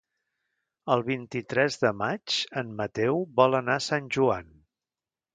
El 0.93 1.01
vint-i-tres 1.09 1.75
de 1.83 1.91
maig 1.99 2.37
en 2.61 2.71
Mateu 2.79 3.19
vol 3.41 3.57
anar 3.59 3.75
a 3.81 3.85
Sant 3.89 4.09
Joan. 4.17 4.49